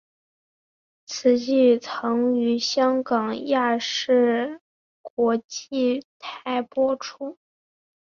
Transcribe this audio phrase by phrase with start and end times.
[1.05, 4.59] 此剧曾于香港亚视
[5.03, 7.37] 国际台播出。